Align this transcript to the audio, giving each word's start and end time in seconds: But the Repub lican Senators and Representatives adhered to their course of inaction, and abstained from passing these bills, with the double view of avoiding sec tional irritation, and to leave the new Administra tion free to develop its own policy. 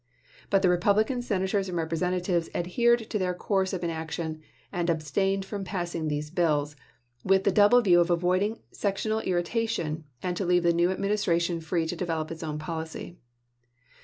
But 0.49 0.63
the 0.63 0.69
Repub 0.69 0.97
lican 0.97 1.21
Senators 1.21 1.69
and 1.69 1.77
Representatives 1.77 2.49
adhered 2.55 3.07
to 3.11 3.19
their 3.19 3.35
course 3.35 3.71
of 3.71 3.83
inaction, 3.83 4.41
and 4.71 4.89
abstained 4.89 5.45
from 5.45 5.63
passing 5.63 6.07
these 6.07 6.31
bills, 6.31 6.75
with 7.23 7.43
the 7.43 7.51
double 7.51 7.81
view 7.81 7.99
of 7.99 8.09
avoiding 8.09 8.57
sec 8.71 8.95
tional 8.95 9.23
irritation, 9.23 10.05
and 10.23 10.35
to 10.37 10.43
leave 10.43 10.63
the 10.63 10.73
new 10.73 10.89
Administra 10.89 11.39
tion 11.39 11.61
free 11.61 11.85
to 11.85 11.95
develop 11.95 12.31
its 12.31 12.41
own 12.41 12.57
policy. 12.57 13.19